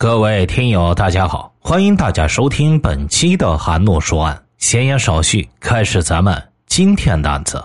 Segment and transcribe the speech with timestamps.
[0.00, 4.42] 各位听友，大家好，欢迎大家收听本期的韩诺说案。
[4.56, 7.62] 闲言少叙，开始咱们今天的案子。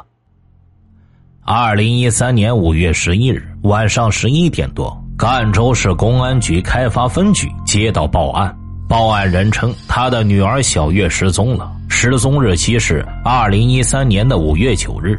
[1.45, 8.53] 二零一三年五月十一日晚上十一点多，赣州市公安局开发分局接到报案，
[8.89, 15.17] 报案人称他的女儿小月失踪了，失踪日期是二零一三年的五月九日。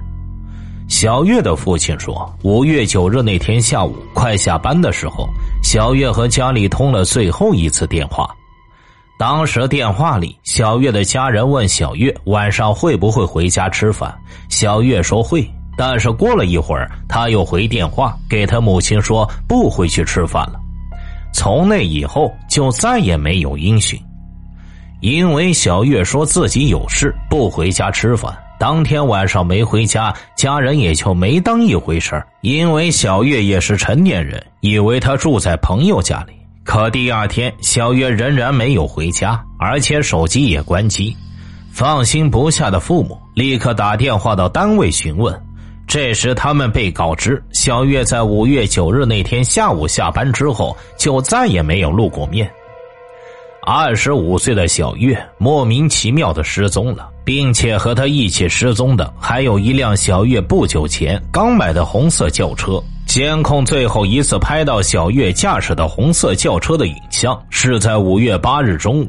[0.87, 5.29] 小月的父亲说，五月九日那天下午快下班的时候，
[5.67, 8.33] 小月和家里通了最后一次电话。
[9.19, 14.17] 当时电话里，小月的家人问小月晚上会不会回家吃饭，
[14.49, 15.45] 小月说会，
[15.77, 20.61] 但是过了一会儿，他又回电话给他母亲说不回去吃饭了。
[21.35, 24.01] 从那以后就再也没有音讯，
[25.01, 28.33] 因为小月说自己有事不回家吃饭。
[28.59, 36.33] 当天晚上没回家，家人也就没当一回事因为小月也是成年人，以为他住在朋友家里。
[36.65, 41.17] 可第二天，小月仍然没有回家，而且手机也关机。
[41.71, 45.39] 放心不下的父母立刻打电话到单位询问。
[45.87, 52.51] 这时，他们被告知，小月在五月九日那天下午下班之后，就再也没有露过面。
[53.63, 62.81] 二十五岁的小月莫名其妙的失踪了，并且和他一起失踪的还有一辆小月不久前刚买的红色轿车。
[63.05, 69.09] 监控最后一次拍到小月驾驶的红色轿车的影像是在五月八日中午，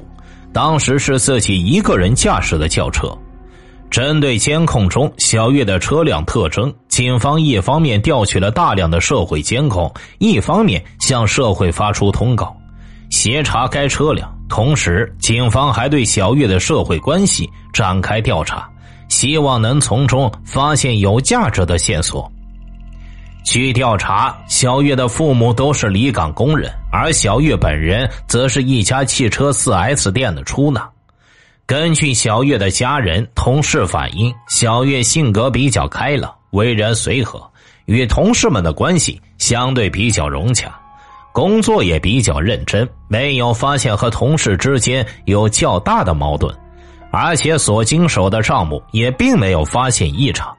[0.52, 3.16] 当时是自己一个人驾驶的轿车。
[3.92, 12.56] 针对监控中小月的车辆特征，警方一方面调取了大量的社会监控，一方面向社会发出通告，
[13.12, 14.37] 协查该车辆。
[14.50, 18.68] 同时，警方还对小月的社会关系展开调查，
[19.10, 22.32] 希望能从中发现有价值的线索。
[23.44, 30.90] 据调查，小月的父母都是离岗工人，而小月本人则是一家汽车四 S 店的出纳。
[31.66, 37.42] 根据小月的家人、同事反映，小月性格比较开朗，为人随和，
[37.86, 40.74] 与同事们的关系相对比较融洽。
[41.38, 46.52] 工作也比较认真，没有发现和同事之间有较大的矛盾，
[47.12, 50.52] 而且所经手的账目也并没有发现异常。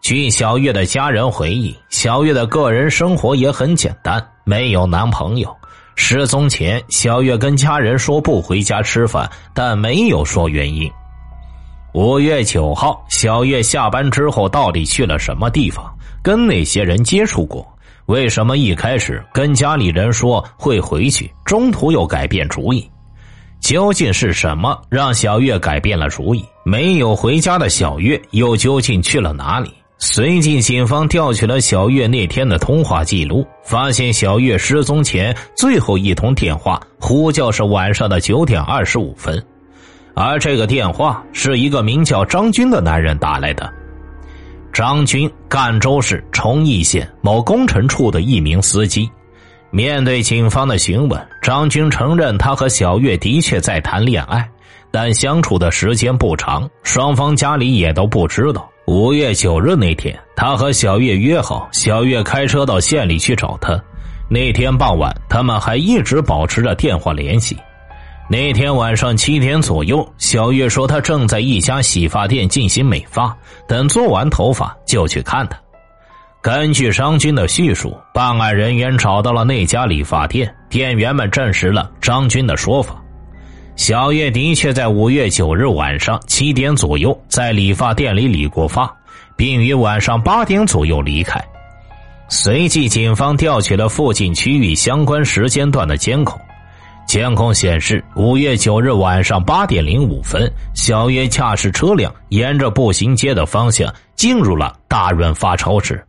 [0.00, 5.52] 据小月的家人回忆，小月的个人生活也很简单，没有男朋友。
[5.96, 10.88] 失踪前，小月跟家人说不回家吃饭，但没有说原因。
[11.94, 15.84] 五月九号，小月下班之后到底去了什么地方？
[16.22, 17.66] 跟哪些人接触过？
[18.06, 22.88] 为什么一开始跟家里人说会回去，中途又改变主意？
[23.60, 26.44] 究竟是什么让小月改变了主意？
[26.64, 29.72] 没有回家的小月又究竟去了哪里？
[29.98, 39.42] 随即，警方调取了小月那天的通话记录，发现小月失踪前最后一通电话呼叫是晚上的九点二十五分，
[40.14, 43.72] 而这个电话是一个名叫张军的男人打来的。
[44.76, 49.10] 张军，赣州市崇义县某工程处的一名司机。
[49.70, 54.46] 面对警方的询问，张军承认他和小月的确在谈恋爱，
[54.90, 58.68] 但相处的时间不长，双方家里也都不知道。
[58.86, 63.82] 五月九日那天，他和小月约好，小月开车到县里去找他。
[64.28, 67.56] 那天傍晚，他们还一直保持着电话联系。
[68.28, 73.36] 那天晚上七点左右，小月说她正在一家洗发店进行美发，
[73.68, 75.56] 等做完头发就去看他。
[76.42, 83.00] 根据张军的叙述，办案人员找到了那家理发店，店员们证实了张军的说法。
[83.76, 88.92] 小月的确在五月九日晚上七点左右在理发店里理过发，
[89.36, 91.40] 并于晚上八点左右离开。
[92.28, 96.40] 随即，警方调取了附近区域相关时间段的监控。
[97.06, 106.04] 监控显示，五月九日晚上八点零五分，小月驾驶车辆沿着步行街的方向进入了大润发超市。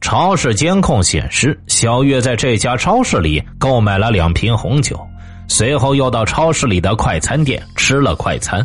[0.00, 5.04] 超市监控显示，小月在这家超市里购买了两瓶红酒，
[5.48, 8.64] 随后又到超市里的快餐店吃了快餐。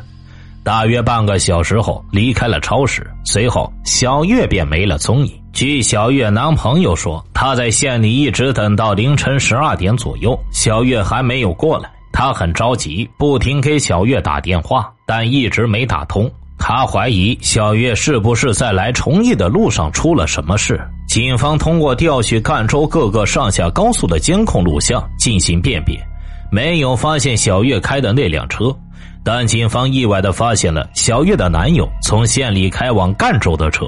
[0.63, 3.05] 大约半个小时后，离开了超市。
[3.25, 5.42] 随后，小月便没了踪影。
[5.53, 11.87] 据小月男朋友说，他在县里一直等到凌晨十二点左右，小月还没有过来。
[12.11, 16.29] 他很着急，不停给小月打电话，但一直没打通。
[16.57, 20.81] 他怀疑小月是不是在来崇义的路上出了什么事。
[21.07, 26.03] 警方通过调取赣州各个上下高速的监控录像进行辨别，
[26.51, 28.75] 没有发现小月开的那辆车。
[29.23, 33.85] 但警方意外的发现了小月的男友从县里开往赣州的车。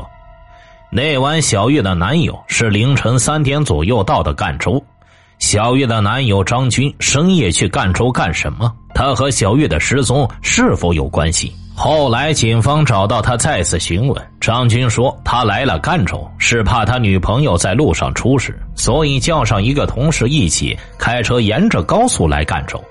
[0.96, 4.82] 那晚，小月的男友是凌晨三点左右到的赣州。
[5.40, 8.74] 小月的男友张军深夜去赣州干什么？
[8.94, 11.54] 他和小月的失踪是否有关系？
[11.76, 22.82] 后来警方找到他，再次询问，张军说他来了赣州是怕他女朋友在路上出事，所以叫上一个同事一起开车沿着高速来赣州，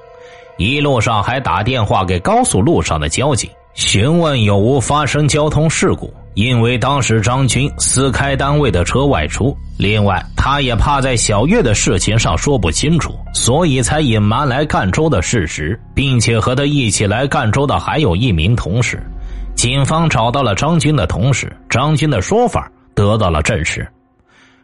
[0.58, 6.12] 一路上还打电话给高速路上的交警，询问有无发生交通事故。
[6.34, 19.00] 因为当时张军私开单位的车外出，另外他也怕在小月的事情上说不清楚，所以才隐瞒来赣州的事实，并且和他一起来赣州的还有一名同事。
[19.54, 23.88] 警方找到了张军的同事，张军的说法得到了证实，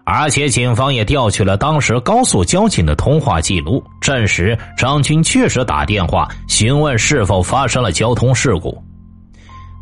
[0.02, 8.82] 而且警方也调取了当时高速交警的通话记录，证实张军确实打电话询问是否发生了交通事故。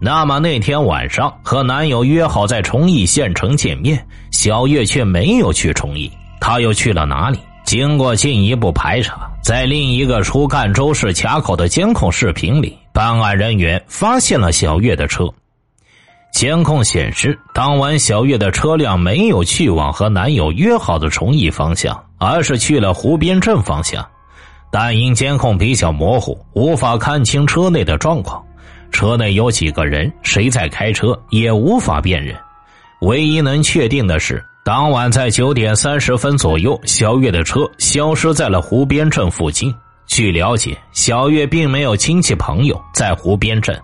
[0.01, 6.11] 那么那天晚上和男友约好在崇义县城见面，小月却没有去崇义，
[6.41, 7.39] 她又去了哪里？
[7.65, 15.29] 经过进一步排查，在另一个出赣州市卡口的监控视频里，办案人员发现了小月的车。
[16.33, 24.07] 监控显示，当晚小月的车辆没有去往和男友约好的崇义方向，而是去了湖边镇方向。
[24.71, 28.45] 但因监控比较模糊，无法看清车内的状况。
[28.91, 32.37] 车内有几个人，谁在开车也无法辨认。
[33.01, 39.75] 唯一能确定的是，当晚在九点三十分左右，小月的车消失在了湖边镇附近。
[40.07, 43.81] 据了解，小月并没有亲戚朋友在湖边镇，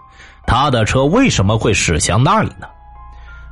[0.46, 2.66] 她的车为什么会驶向那里呢？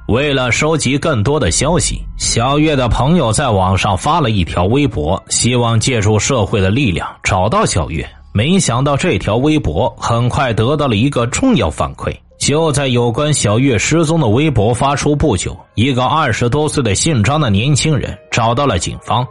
[0.09, 8.05] 为了收集更多的消息，小月的朋友在网上发了一条微博，希望借助社会的力量找到小月。
[8.33, 12.15] 没想到这条微博很快得到了一个重要反馈。
[12.39, 19.25] 就在有关小月失踪的微博发出不久，一个二十多岁的姓张的年轻人找到了警方。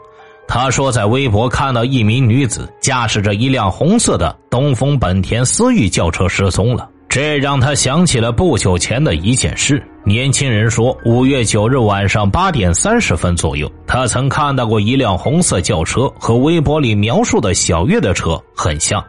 [0.47, 6.89] 他说，在微博看到一名女子驾驶着一辆红色的东风本田思域轿车失踪了。
[7.09, 9.85] 这让他想起了不久前的一件事。
[10.03, 19.03] 年轻人说，五月九日晚上八点三十分左右，他曾看到过一辆红色轿车，和微博里描述的小月的车很像，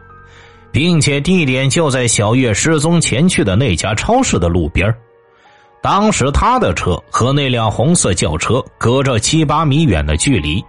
[0.71, 4.93] 并且地点就在小月失踪前去的那家超市的路边
[5.81, 10.63] 当时他的车和那辆红色轿车隔着七八米远的距离，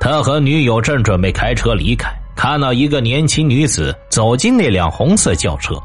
[0.00, 5.80] 他和女友正准备开车离开，看到一个年轻女子走进那辆红色轿车。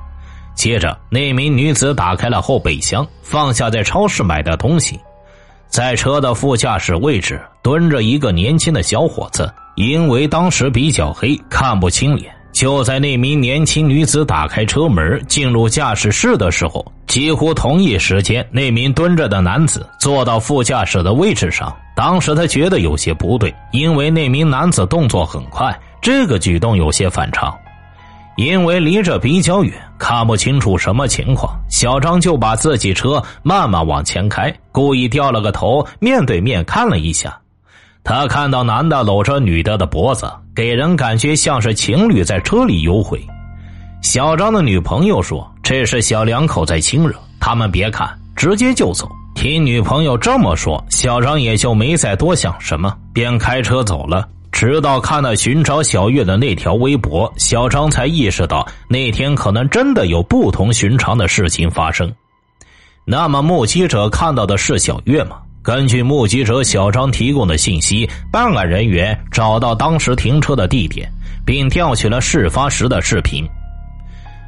[0.55, 4.99] 接着，那名女子打开了后备箱，放下在超市买的东西。
[5.67, 12.33] 在车的副驾驶位置蹲着一个年轻的小伙子，因为当时比较黑，看不清脸。
[12.53, 21.75] 就在那名年轻女子打开车门进入驾驶室的时候，几乎同一时间，那名蹲着的男子坐到副驾驶的位置上。
[21.97, 27.53] 当时他觉得有些不对，因为那名男子动作很快，这个举动有些反常。
[28.35, 37.37] 因为离着比较远，看不清楚什么情况，小张就把自己车慢慢往前开，故意掉了个头，面对面看了一下。
[38.03, 43.19] 他看到男的搂着女的的脖子，给人感觉像是情侣在车里幽会。
[44.01, 54.27] 小张的女朋友说：“这是小两口在亲热，他们别看，直接就走。”听女朋友这么说，小张也就没再多想什么，便开车走了。
[54.55, 62.09] 直到看到寻找小月的那条微博，小张才意识到那天可能真的有不同寻常的事情发生。
[63.03, 65.39] 那么，目击者看到的是小月吗？
[65.61, 71.11] 根据目击者小张提供的信息，办案人员找到当时停车的地点，
[71.45, 73.45] 并调取了事发时的视频。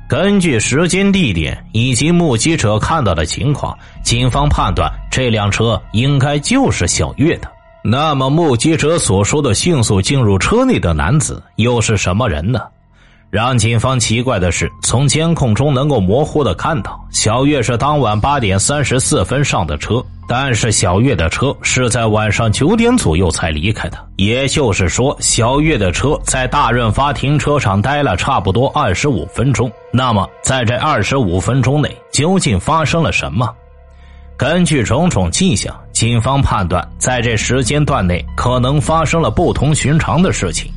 [0.07, 7.56] 根据时间、地点以及目击者看到的情况，警方判断这辆车应该就是小月的。
[7.89, 12.59] 那么，目击者所说的迅速进入车内的男子又是什么人呢？
[13.29, 23.97] 让警方奇怪的是，从监控中能够模糊的看到，小月是当晚八点三十四分上的车，但是小月的车是在晚上九点左右才离开的。
[24.17, 29.71] 也就是说，小月的车在大润发停车场待了差不多二十五分钟。
[29.93, 33.49] 那么，在这二十五分钟内，究竟发生了什么？
[34.35, 40.71] 根据种种迹象，警方判断，在这时间段内可能发生了不同寻常的事情，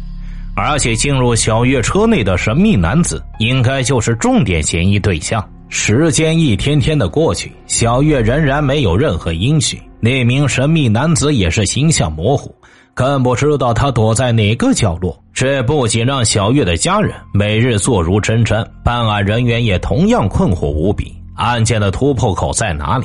[0.56, 5.46] 而且进入小月车内的神秘男子应该就是重点嫌疑对象。
[5.68, 12.54] 时间一天天的过去，小月仍然没有任何音讯，那名神秘男子也是形象模糊，
[12.94, 15.22] 更不知道他躲在哪个角落。
[15.34, 21.14] 这不仅让小月的家人每日坐如针毡，办案人员也同样困惑无比。
[21.36, 23.04] 案件的突破口在哪里？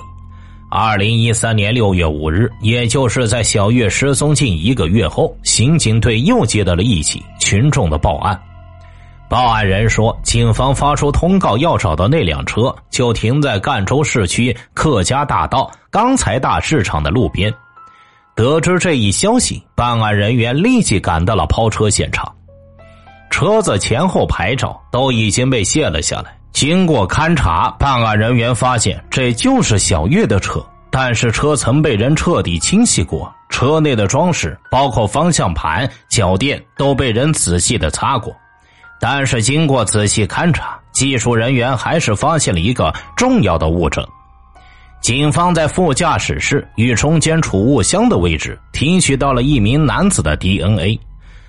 [0.77, 8.37] 二零一三年六月五日，也就是在小月失踪近一个月后，刑警队又接到了一起群众的报案。
[9.29, 17.53] 报案人说，警方发出通告要找到那辆车就停在赣州市区客家大道钢材大市场的路边。
[18.35, 22.29] 得知这一消息，办案人员立即赶到了抛车现场。
[23.29, 26.34] 车子前后牌照都已经被卸了下来。
[26.55, 38.33] 经过勘查，办案人员发现这就是小月的车，但是车曾被人彻底清洗过，车内的装饰，包括方向盘、脚垫，都被人仔细的擦过。
[39.01, 44.07] 但是经过仔细勘查，技术人员还是发现了一个重要的物证。
[45.01, 50.97] 警方在副驾驶室与中间储物箱的位置提取到了一名男子的 DNA。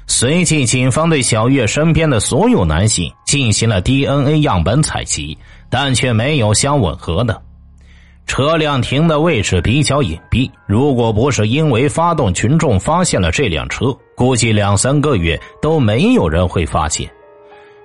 [0.06, 5.36] 随即，警方对小月身边的所有男性进行了 DNA 样本采集，
[5.68, 7.42] 但却没有相吻合的。
[8.26, 17.08] 车辆停的位置比较隐蔽，如果不是因为发动群众发现了这辆车，估计两三个月都没有人会发现。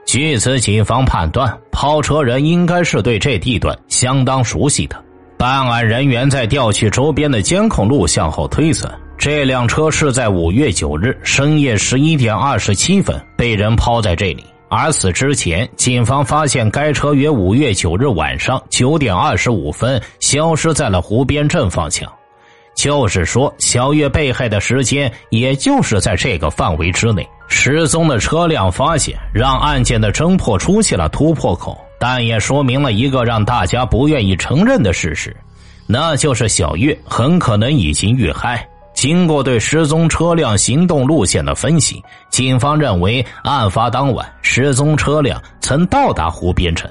[0.05, 5.03] 据此，警方判断抛车人应该是对这地段相当熟悉的。
[5.37, 9.00] 办案人员在调取周边的监控录像后推算。
[9.21, 22.11] 这辆车是在五月九日深夜十一点二十七分被人抛在这里，而此之前，警方发现该车于五月九日晚上九点二十五分消失在了湖边镇方向，
[22.75, 27.23] 就是说，小月被害的时间也就是在这个范围之内。
[27.47, 35.37] 失踪的车辆发现，让案件的侦破出现了突破口，但也说明了一个让大家不愿意承认的事实，
[35.85, 38.67] 那就是小月很可能已经遇害。
[39.01, 46.87] 经过对失踪车辆行动路线的分析，警方认为案发当晚失踪车辆曾到达湖边镇，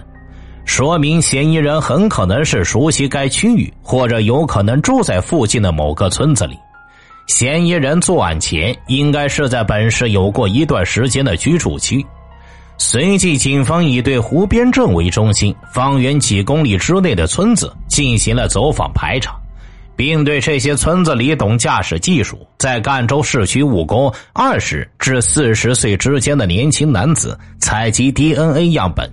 [0.65, 6.59] 说明嫌疑人很可能是熟悉该区域，或者有可能住在附近的某个村子里。
[7.29, 12.05] 嫌疑人作案前应该是在本市有过一段时间的居住区。
[12.77, 19.40] 随即，警方以对湖边镇为中心，方圆几公里之内的村子进行了走访排查。
[20.01, 29.07] 并对这些村子里懂驾驶技术、在赣州市区务工二十至四十岁之间的年轻男子采集 DNA 样本。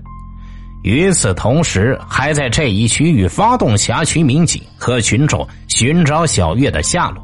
[0.83, 7.21] 与此同时，还在这一区域发动辖区民警和群众寻找小月的下落。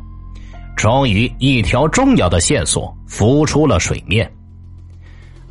[0.76, 4.30] 终于，一条重要的线索浮出了水面。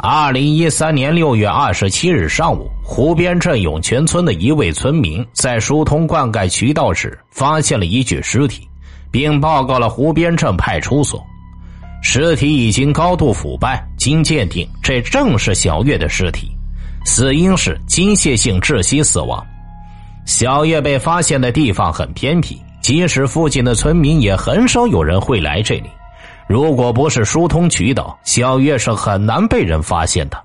[0.04, 8.68] 二零一三年六月二十七日上午，湖边镇涌泉村的一位村民在疏通灌溉渠道时发现了一具尸体，
[9.12, 11.25] 并报告了湖边镇派出所。
[12.02, 16.50] 尸体已经高度腐败，经鉴定，这正是小月的尸体，
[17.04, 19.40] 死因是机械性窒息死亡。
[20.26, 25.88] 小月被发现的地方很偏僻，即使附近的村民也很少有人会来这里。
[26.52, 30.37] 如果不是疏通渠道，小月是很难被人发现的。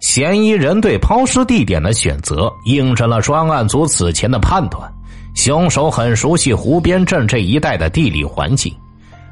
[0.00, 4.90] 嫌疑人对抛尸地点的选择，印证了专案组此前的判断：
[5.34, 8.74] 凶手很熟悉湖边镇这一带的地理环境。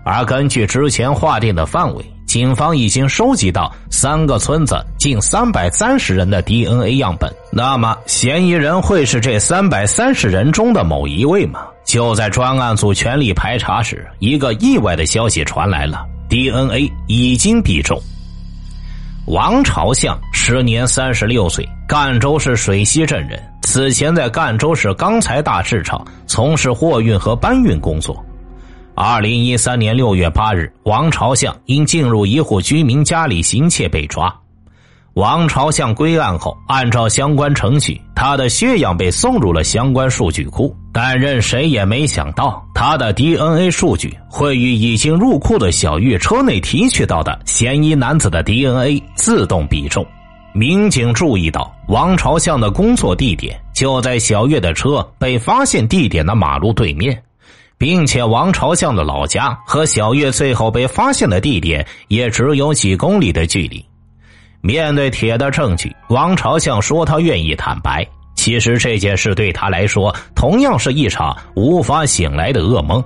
[0.05, 7.33] 而根据之前划定的范围，警方已经收集到三个村子近三百三十人的 DNA 样本。
[7.51, 11.69] 那么，嫌疑人会是这三百三十人中的某一位吗？
[11.85, 18.01] 就在专案组全力排查时，一个意外的消息传来了：DNA 已经必中。
[19.27, 23.43] 王朝相，时年三十六岁，赣州市水西镇人。
[23.63, 28.23] 此前在赣州市钢材大市场从事货运和搬运工作。
[28.95, 34.35] 二零一三年六月八日，王朝相因进入一户居民家里行窃被抓。
[35.15, 40.77] 王朝相归案后，按照相关程序，他的血样被送入了相关数据库。
[40.97, 50.07] 但任谁也没想到，他的 DNA 数据会与已经入库的小玉车内提取到的嫌疑男子的 DNA 自动比中。
[50.55, 57.21] 民警注意到，王朝向的工作地点就在小月的车被发现地点的马路对面，
[57.77, 63.85] 并且王朝向的老家和小月最后被发现的地点也只有几公里的距离。
[64.61, 68.07] 面对铁的证据，王朝向说他愿意坦白。
[68.45, 73.03] 其实这件事对他来说，同样是一场无法醒来的噩梦。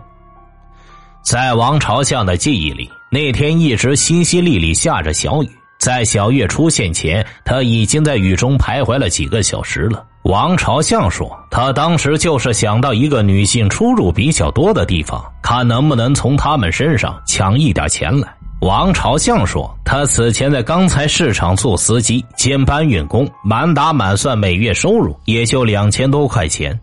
[1.23, 5.49] 在王朝相的记忆里，那天一直淅淅沥沥下着小雨。
[5.79, 10.05] 在小月出现前，他已经在雨中徘徊了几个小时了。
[10.25, 18.35] 王朝相说，他当时就是想到一个女性出入比较多的地方，看能不能从他们身上抢一点钱来。
[18.61, 26.79] 王朝相说，他此前在钢材市场做司机兼搬运工，满打满算每月收入也就两千多块钱。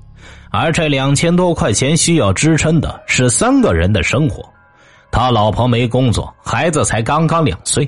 [0.51, 4.41] 而这两千多块钱需要支撑的是三个人的生活。
[5.12, 7.88] 他老婆没工作，孩子才刚刚两岁。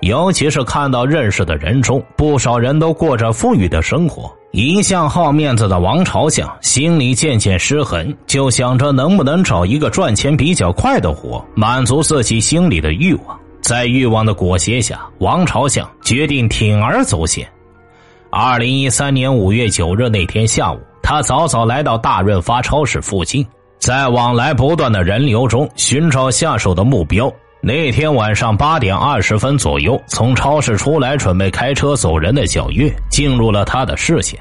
[0.00, 13.38] 尤其是看到认识的人中，不少人都过着富裕的生活，一向好面子的王朝相心里渐渐失衡，就想着能不能找一个赚钱比较快的活，满足自己心里的欲望。
[13.62, 17.48] 在欲望的裹挟下，王朝相决定铤而走险。
[18.28, 23.46] 二零一三年五月九日那天下午，他早早来到大润发超市附近，
[23.78, 27.32] 在往来不断的人流中寻找下手的目标。
[27.62, 34.40] 那天晚上八点二十分左右，从超市出来准备开车走人的小月进入了他的视线。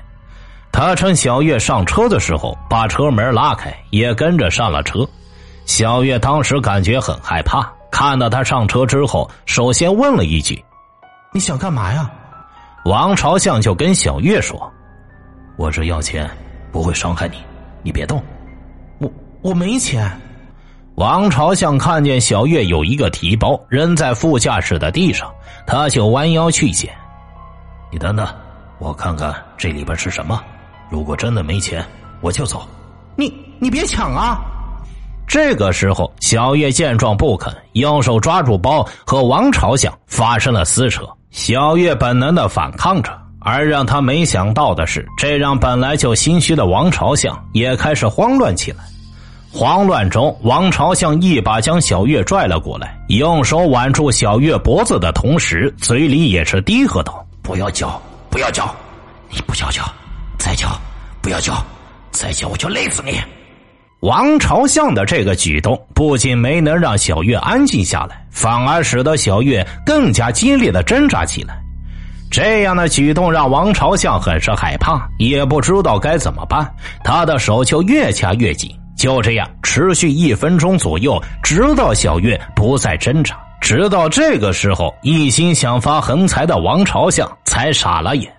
[0.72, 5.06] 他趁小月上车的时候，把车门拉开，也跟着上了车。
[5.66, 10.64] 小月当时感觉很害怕，看到他上车之后，首先问了一句
[11.34, 12.10] ：“你想干嘛呀？”
[12.86, 14.72] 王朝相就跟小月说
[15.58, 16.30] ：“我这要钱，
[16.72, 17.36] 不会伤害你，
[17.84, 18.24] 你别动。”
[19.00, 19.12] 我
[19.42, 20.10] 我没钱。
[21.00, 25.32] 王朝相看见小月有一个提包扔在副驾驶的地上，
[25.66, 26.94] 他就弯腰去捡。
[27.90, 28.28] 你等等，
[28.80, 30.44] 我看看这里边是什么。
[30.90, 31.82] 如果真的没钱，
[32.20, 32.68] 我就走。
[33.16, 34.42] 你你别抢啊！
[35.26, 41.08] 这个时候，小月见状不肯，用手抓住包，和王朝相发生了撕扯。
[41.32, 48.80] 小月本能的反抗着，而让他没想到的是，这让本来就心虚的王朝相也开始慌乱起来。
[49.52, 58.74] 慌乱中，王朝相一把将小月拽了过来，用手挽住小月脖子的同时，嘴里也是低喝道：“不要叫，不要叫，
[59.30, 59.84] 你不叫叫，
[60.38, 60.70] 再叫，
[61.20, 61.66] 不要叫，
[62.12, 63.20] 再叫我就累死你！”
[64.02, 71.60] 王朝相的这个举动不仅没能让小月安静下来，反而使得小月更加激烈的挣扎起来。
[72.32, 76.72] 这样的举动让王朝相很是害怕，也不知道该怎么办，
[77.04, 78.74] 他的手就越掐越紧。
[79.00, 83.40] 就这样持续一分钟左右，直到小月不再挣扎。
[83.62, 88.30] 直到这个时候，一心想发横财的王朝相才傻了眼。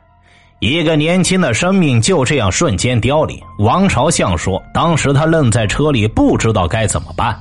[0.59, 3.40] 一个年轻的生命就这样瞬间凋零。
[3.59, 7.35] 王朝相说：“当时他愣在车里，不知道该怎么办。”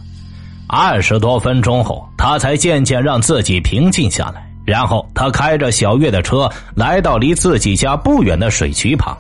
[0.68, 4.50] 二十多分钟后，他才渐渐让自己平静下来。
[4.66, 9.18] 然后他开着小月的车来到离自己家不远的水渠旁。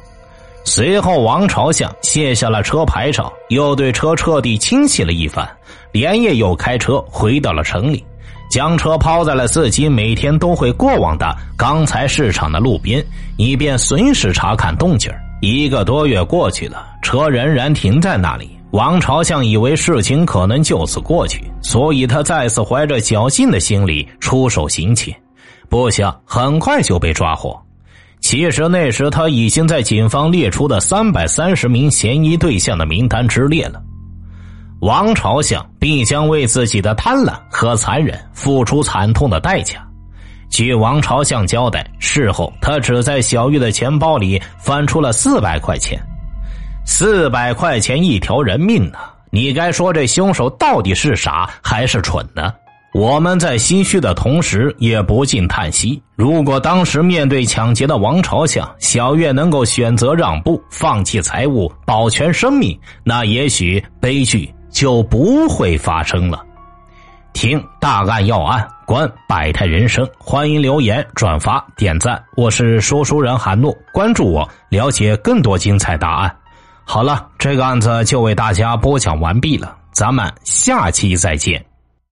[0.63, 5.49] 随后，王朝相卸下了车牌照，又对车彻底清洗了一番，
[5.91, 8.05] 连夜又开车回到了城里，
[8.51, 13.03] 将车抛在了自己每天都会过往的钢材市场的路边，
[13.37, 18.49] 以便随时查看动静一个多月过去了，车仍然停在那里。
[18.71, 25.15] 王朝相以为事情可能就此过去，所以他再次怀着侥幸的心理出手行窃，
[25.67, 27.59] 不想很快就被抓获。
[28.21, 33.81] 其实那时他已经在警方列出的三百三十名嫌疑对象的名单之列了。
[34.81, 39.85] 王朝相必将为自己的贪婪和残忍付出惨痛的代价。
[40.49, 45.99] 据王朝相交代，事后他只在小玉的钱包里翻出了四百块钱，
[46.85, 48.97] 四百块钱一条人命呢！
[49.31, 52.51] 你该说这凶手到底是傻还是蠢呢？
[52.91, 66.43] 我们在唏嘘的同时，也不禁叹息：如果当时面对抢劫的王朝相，小月能够选择让步，放弃财物，保全生命，那也许悲剧就不会发生了。
[67.31, 72.21] 听大案要案，观百态人生，欢迎留言、转发、点赞。
[72.35, 76.35] 我是说书人韩诺，关注我，了解更多精彩答案。
[76.85, 81.63] 好了，这个案子就为大家播讲完毕了，咱们下期再见。